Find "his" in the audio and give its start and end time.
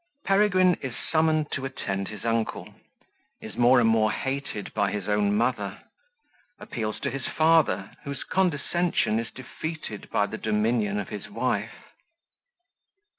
2.07-2.25, 4.91-5.07, 7.11-7.27, 11.09-11.29